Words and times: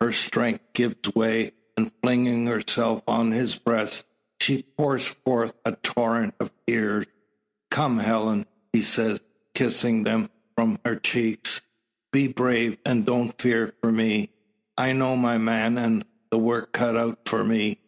Her 0.00 0.12
strength 0.12 0.74
gives 0.74 1.12
way, 1.16 1.50
and 1.76 1.90
flinging 2.00 2.46
herself 2.46 3.02
on 3.08 3.32
his 3.32 3.56
breast, 3.56 4.04
she 4.40 4.62
pours 4.62 5.08
forth 5.08 5.54
a 5.64 5.72
torrent 5.72 6.34
of 6.38 6.52
tears. 6.68 7.06
"Come, 7.68 7.98
Helen!" 7.98 8.46
he 8.72 8.80
says, 8.82 9.20
kissing 9.56 10.04
them 10.04 10.30
from 10.56 10.78
her 10.84 10.94
cheeks, 10.94 11.62
"be 12.12 12.28
brave, 12.28 12.78
and 12.86 13.04
don't 13.04 13.36
fear 13.42 13.74
for 13.82 13.90
me. 13.90 14.30
I 14.78 14.92
know 14.92 15.16
my 15.16 15.36
man, 15.38 15.76
and 15.76 16.04
the 16.30 16.38
work 16.38 16.70
cut 16.72 16.96
out 16.96 17.26
for 17.28 17.42
me. 17.42 17.80